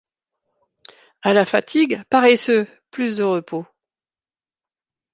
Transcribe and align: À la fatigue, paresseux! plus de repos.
À 1.21 1.31
la 1.31 1.45
fatigue, 1.45 2.01
paresseux! 2.09 2.67
plus 2.89 3.17
de 3.17 3.23
repos. 3.23 3.67